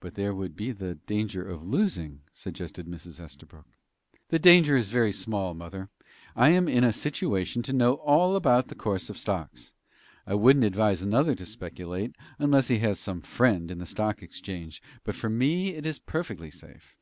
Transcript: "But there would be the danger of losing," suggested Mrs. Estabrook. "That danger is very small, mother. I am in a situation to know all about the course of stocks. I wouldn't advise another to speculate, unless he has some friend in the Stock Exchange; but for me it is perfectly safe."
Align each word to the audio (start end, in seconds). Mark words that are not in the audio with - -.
"But 0.00 0.14
there 0.14 0.34
would 0.34 0.56
be 0.56 0.72
the 0.72 0.94
danger 0.94 1.46
of 1.46 1.62
losing," 1.68 2.22
suggested 2.32 2.86
Mrs. 2.86 3.20
Estabrook. 3.22 3.66
"That 4.30 4.38
danger 4.40 4.74
is 4.74 4.88
very 4.88 5.12
small, 5.12 5.52
mother. 5.52 5.90
I 6.34 6.48
am 6.52 6.66
in 6.66 6.82
a 6.82 6.94
situation 6.94 7.62
to 7.64 7.74
know 7.74 7.96
all 7.96 8.36
about 8.36 8.68
the 8.68 8.74
course 8.74 9.10
of 9.10 9.18
stocks. 9.18 9.74
I 10.26 10.32
wouldn't 10.34 10.64
advise 10.64 11.02
another 11.02 11.34
to 11.34 11.44
speculate, 11.44 12.16
unless 12.38 12.68
he 12.68 12.78
has 12.78 12.98
some 12.98 13.20
friend 13.20 13.70
in 13.70 13.76
the 13.76 13.84
Stock 13.84 14.22
Exchange; 14.22 14.80
but 15.04 15.14
for 15.14 15.28
me 15.28 15.74
it 15.74 15.84
is 15.84 15.98
perfectly 15.98 16.50
safe." 16.50 16.96